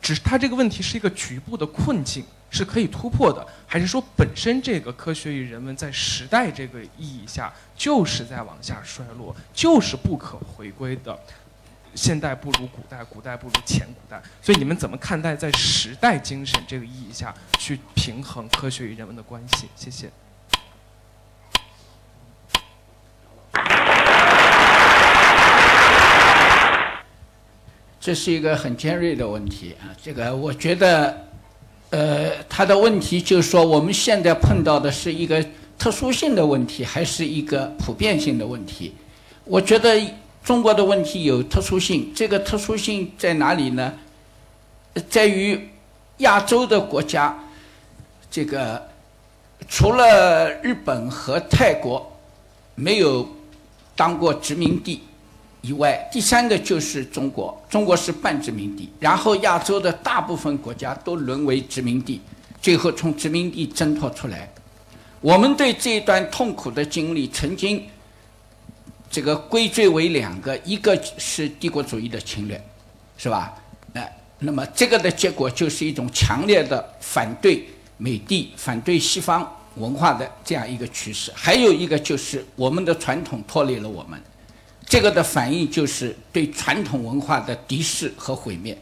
[0.00, 3.46] 只是它这个问题是一个局部的困境，是可以突破的？
[3.66, 11.14] 还是说本身这个科学与人文在时代这个意义下就是在往下衰落，就是不可回归的？
[11.94, 19.68] 现代不如古代，古代不如前古代，所以你们怎么看待在时代精神这个意义下去平衡科学与人文的关系？
[19.76, 20.10] 谢谢。
[28.00, 29.92] 这是一个很尖锐的问题啊！
[30.02, 31.28] 这个我觉得，
[31.90, 35.44] 呃，他的问题就是说，我们现在碰到的是一个
[35.78, 38.94] 特殊性的问题，还是一个普遍性的问题？
[39.44, 40.00] 我觉得。
[40.42, 43.92] 中国的问题有特殊性，这个特殊性在哪里呢？
[45.10, 45.68] 在于
[46.16, 47.38] 亚洲的国家，
[48.30, 48.82] 这个
[49.68, 52.10] 除了日本和泰国
[52.74, 53.28] 没有
[53.94, 55.02] 当过殖民地
[55.62, 58.90] 以外，第三个就是中国，中国是半殖民地。
[58.98, 62.20] 然后亚洲的大部分国家都沦为殖民地，
[62.60, 64.50] 最后从殖民地挣脱出来。
[65.20, 67.82] 我们对这一段痛苦的经历，曾经。
[69.12, 72.64] 这个归罪为两个，一个是帝国主义的侵略，
[73.18, 73.52] 是吧？
[73.94, 84.22] 哎，那么这个的结果就是一种强烈的反对美帝、反对西方文化的这样一个趋势，还有一个就是我们的传统拖累了我们，
[84.90, 88.76] 这个的反应就是对传统文化的敌视和毁灭。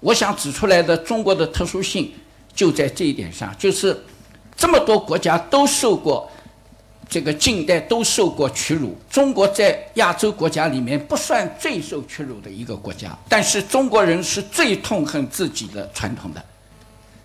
[0.00, 2.12] 我想指出来的中国的特殊性
[2.54, 3.98] 就在这一点上，就是
[4.54, 6.30] 这么多国家都受过
[7.08, 16.44] 这个近代都受过屈辱，中国在亚洲国家里面不算最受屈辱的一个国家，但是中国人是最痛恨自己的传统的。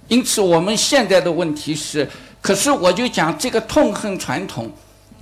[0.08, 2.10] 因此，我们现在的问题是，
[2.42, 4.72] 可是我就讲这个痛恨传统，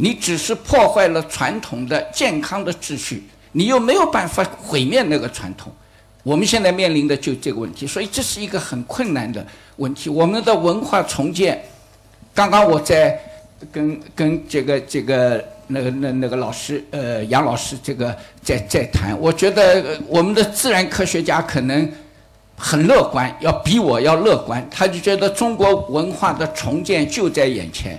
[0.02, 5.70] 你只是破坏了传统的健康的秩序，你又没有办法毁灭那个传统。
[6.24, 9.46] 我们现在面临的就这个问题，所以这是一个很困难的
[9.76, 10.10] 问题。
[10.10, 11.62] 我们的文化重建，
[12.34, 13.20] 刚刚我在
[13.70, 21.92] 跟跟这个这个那个那那个老师呃杨老师这个在在谈，我觉得我们的自然科学家可能。
[22.62, 24.68] 很乐观，要比我要乐观。
[24.70, 27.98] 他就觉得中国文化的重建就在眼前。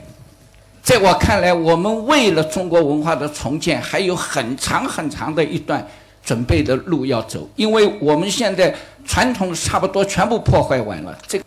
[0.82, 5.86] 在我看来，我们为了中国文化的重建，还有很长很长的一段
[6.24, 7.48] 准备的路要走。
[7.56, 8.74] 因为我们现在
[9.04, 11.16] 传统差不多全部破坏完了。
[11.26, 11.44] 这个。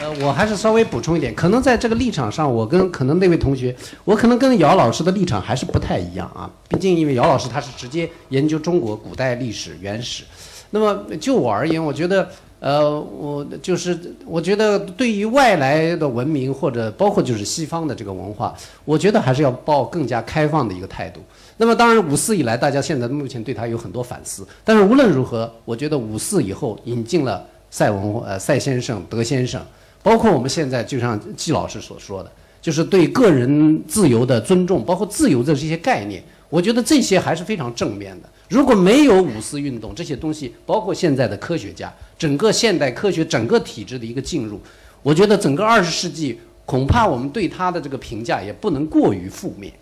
[0.00, 6.50] 呃，我还是稍微补充一点，可能在这个立场上，我跟可能那位同学，我可能跟姚老师的立场还是不太一样啊。
[6.68, 10.24] 毕竟，因为姚老师他是直接研究中国古代历史原始。
[10.70, 12.26] 那么就我而言，我觉得，
[12.60, 18.54] 呃，我就是我觉得对于外来的文明或者包括就是西方的这个文化，
[18.84, 21.20] 我觉得还是要抱更加开放的一个态度。
[21.56, 24.46] 那么当然，五四以来，大家现在目前对他有很多反思。
[24.62, 29.60] 但是无论如何，我觉得五四以后引进了赛文呃赛先生、德先生。
[30.02, 32.30] 包括我们现在，就像季老师所说的，
[32.62, 38.28] 就是对个人自由的尊重，包括自由的这些概念，我觉得这些还是非常正面的。
[38.48, 44.60] 如果没有五四运动这些东西，包括现在的科学家，整个现代科学整个体制的一个进入，
[45.02, 49.72] 我觉得整个二十世纪恐怕我们对他的这个评价也不能过于负面，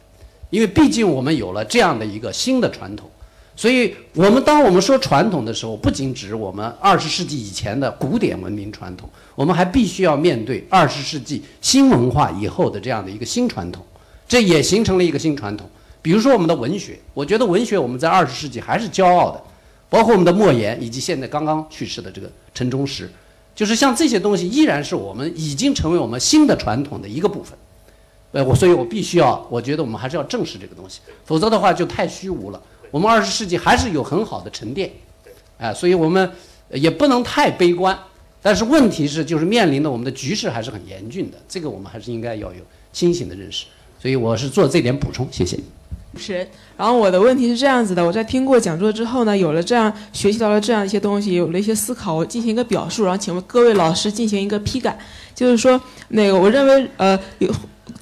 [0.50, 3.10] 因为毕竟我们有了这样的一个新的传统。
[3.56, 13.84] 所以，我们当我们说传统的时候，不仅指我们二十世纪以前的古典文明传统，我们还必须要面对二十世纪新文化以后的这样的一个新传统，
[14.28, 15.68] 这也形成了一个新传统。
[16.08, 19.38] 比如说我们的文学，我觉得文学我们在二十世纪还是骄傲的，
[19.90, 23.10] 包括我们的莫言以及现在刚刚去世的这个陈忠实，
[23.54, 27.58] 就是像这些东西依然是我们已经成为我们新的传统的一个部分。
[28.32, 32.62] 呃，我所以，我必须要，我觉得我们还是要正视这个东西，否则的话就太虚无了。
[32.90, 34.90] 我们二十世纪还是有很好的沉淀，
[35.58, 36.32] 啊，所以我们
[36.70, 37.98] 也不能太悲观。
[38.40, 42.62] 但是问题是，就是面临的我们的局势还是很严峻的，这个我们还是应该要有
[42.94, 43.66] 清醒的认识。
[44.00, 45.58] 所以我是做这点补充，谢谢。
[46.12, 46.46] 主持人，
[46.76, 54.98] 然后我的问题是这样子的：我在听过讲座之后呢，有了这样学习到了这样一些东西，有了一些思考，我进行一个表述，然后请问各位老师进行一个批改，
[55.34, 57.50] 就是说，那个我认为呃有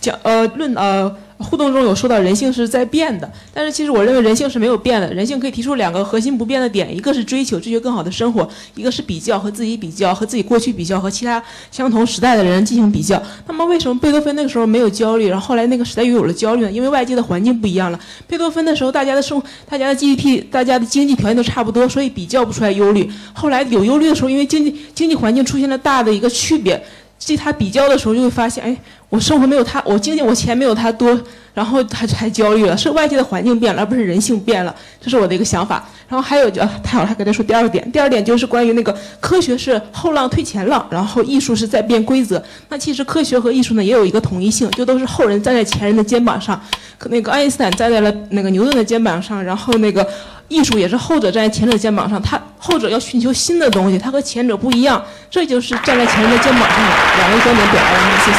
[0.00, 1.16] 讲呃论呃。
[1.38, 5.12] 互动中有说到人性是在变的，但是其实我认为人性是没有变的。
[5.12, 13.22] 人性可以提出两个核心不变的点，一个是追求追求更好的生活，一个是比较和自己比较，和自己过去比较，和其他相同时代的人进行比较。
[13.46, 16.72] 那么为什么贝多芬那个时候没有焦虑，然后后来那个时代又有了焦虑呢？
[16.72, 18.00] 因为外界的环境不一样了。
[18.26, 23.10] 贝多芬的时候，大家的生大家的 GDP，大家的经济条件都差不多，所以比较不出来忧虑。
[23.34, 26.82] 后来有忧虑的时候，因为经济经济环境出现了大的一个区别，
[27.18, 28.76] 即他比较的时候就会发现，哎，
[29.08, 31.18] 我生活没有他，我经济我钱没有他多。
[31.54, 35.82] 然后他才焦虑了，是外界的环境变了，而不是人性变了，这是我的一个想法。
[36.06, 42.42] 然后还有就太好了，还给他说第二点，第二点就是关于那个科学是后浪推前浪，然后艺术是在变规则。
[42.68, 46.60] 那其实科学和艺术呢也有一个统一性，就都是后人站在前人的肩膀上，
[47.08, 50.06] 那个爱因斯坦站在了那个牛顿的肩膀上，然后那个
[50.48, 56.78] 艺术也是后者站在前者肩膀上，他后者要寻求新的东西，他和前者不一样，这就是站在前人的肩膀上
[57.18, 58.38] 两位观点表达完了，谢谢。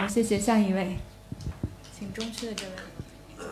[0.00, 0.96] 好，谢谢下一位。
[1.98, 3.46] 请中区的这位，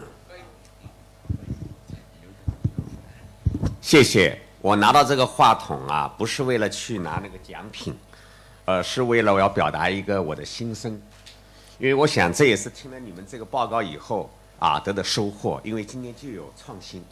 [3.81, 4.39] 谢谢。
[4.61, 7.95] 我拿到这个话筒啊，不是为了去拿那个奖品，
[8.65, 10.99] 呃是为了我要表达一个我的心声。
[11.79, 15.61] 因为我想这也是听了你们这个报告以后啊得的收获。
[15.65, 17.05] 因为今天就有创新，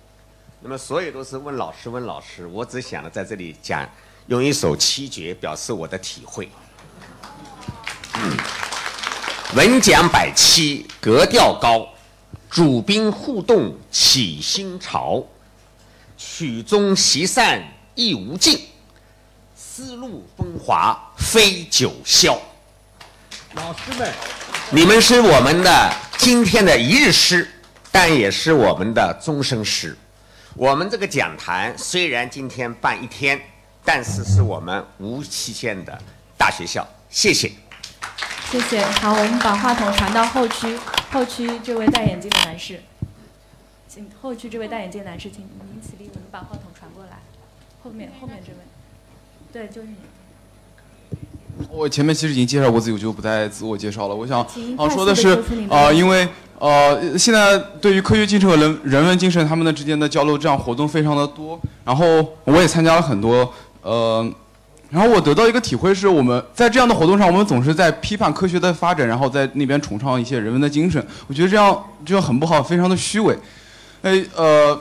[0.65, 3.85] 那么所有都是问老师问老师，我只想着在这里讲，
[4.29, 6.49] 用一首七绝表示我的体会。
[8.15, 8.37] 嗯
[9.57, 11.87] 文讲百七，格调高，
[12.49, 15.23] 主宾互动起新潮，
[16.17, 17.61] 曲终席散
[17.97, 18.61] 亦无尽，
[19.57, 22.39] 丝路风华非九霄。
[23.55, 24.13] 老师们，
[24.71, 27.51] 你们是我们的今天的一日诗，
[27.91, 29.95] 但也是我们的终生诗。
[30.55, 33.41] 我们这个讲坛虽然今天办一天，
[33.83, 35.99] 但是是我们无期限的
[36.37, 36.87] 大学校。
[37.09, 37.51] 谢谢。
[38.51, 38.85] 谢谢。
[38.85, 40.79] 好，我们把话筒传到后区，
[41.11, 42.83] 后区这位戴眼镜的男士，
[43.89, 47.23] 请后区这位戴眼镜的男士，请您起立，我们把话筒传过来。
[47.83, 48.59] 后面后面这位，
[49.53, 49.95] 对，就是你。
[51.71, 54.15] 我前面其实已经介绍过自己，我就不再自我介绍了。
[54.15, 56.29] 我想请啊快速地说的是啊、因为
[56.63, 61.61] 呃现在对于科学精神和人人文精神他们的之间的交流，这样活动非常的多。
[61.85, 62.05] 然后
[62.45, 63.53] 我也参加了很多
[63.83, 64.25] 呃，
[64.89, 71.05] 然后我得到一个体会是，我们在这样的活动上，我们总是在批判科学的发展，然后在那边崇尚一些人文的精神。
[71.27, 73.37] 我觉得这样这样很不好，非常的虚伪。
[74.03, 74.79] 哎呃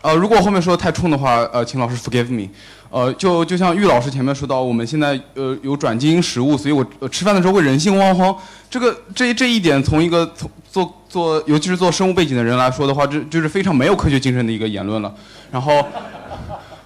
[0.00, 2.48] 呃，如果后面说的太冲的话，呃，请老师 forgive me。
[2.88, 8.34] 呃，就就像玉老师前面说到，我们现在呃有转基因食物，所以我、呃、吃饭的时候会人性惶惶。
[8.70, 15.12] 这个这这一点，从一个从做做，尤其是做生物背景的人来说的话，这就是非常没有科学精神的一个言论了。
[15.50, 15.84] 然后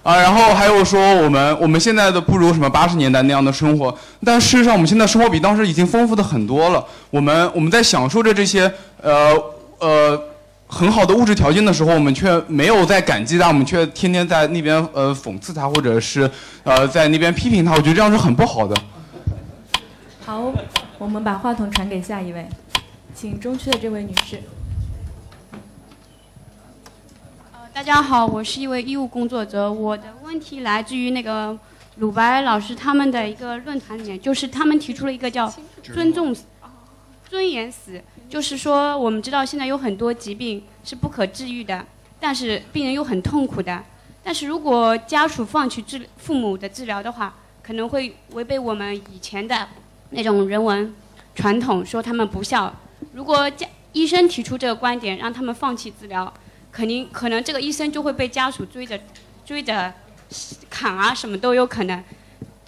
[0.01, 6.83] 啊，然后还有说我们我们现在的不如什么八十年代那样的生活，但事实上我们现在生活比当时已经丰富的很多了。
[7.09, 8.71] 我们我们在享受着这些
[9.01, 9.33] 呃
[9.79, 10.19] 呃
[10.67, 16.29] 很好的物质条件的时候，我们却没有在感激它，我们却天天在那边呃讽刺他，或者是
[16.63, 17.73] 呃在那边批评他。
[17.73, 18.75] 我觉得这样是很不好的。
[20.25, 20.51] 好，
[20.97, 22.47] 我们把话筒传给下一位，
[23.15, 24.41] 请中区的这位女士。
[27.53, 29.71] 呃大家好，我是一位医务工作者。
[29.71, 31.57] 我的问题来自于那个
[31.99, 35.49] 鲁白老师他们的一个论坛里面，就是他们提出了一个叫
[35.81, 36.43] “尊重死
[37.29, 41.85] 尊严死”，就是说我们知道现在有很多疾病是不可治愈的，
[42.19, 43.81] 但是病人又很痛苦的。
[44.25, 49.69] 但是如果家属放弃治父母的治疗的话，可能会违背我们以前的
[50.09, 50.93] 那种人文
[51.33, 52.73] 传统，说他们不孝。
[53.15, 56.31] 如果家医生提出这个观点，让他们放弃治疗，
[56.69, 58.99] 肯定可能这个医生就会被家属追着
[59.45, 59.93] 追着
[60.69, 62.03] 砍啊，什么都有可能。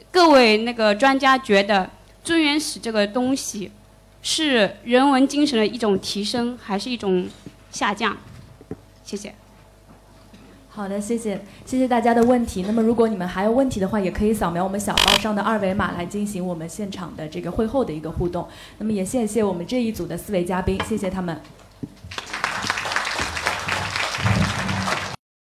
[0.10, 1.90] 各位那个专家觉得
[2.24, 3.70] 尊严史这个东西
[4.22, 7.28] 是人文精神的一种提升，还是一种
[7.70, 8.16] 下降？
[9.04, 9.36] 谢谢。
[10.78, 12.64] 好的，谢谢，谢谢大家的问题。
[12.68, 18.48] 那么，如果你们还有问题的话，也可以扫描我们小包上的二维码来进行我们现场的这个会后的一个互动。
[18.78, 21.36] 那么，也谢谢我们这一组的四位嘉宾，谢谢他们。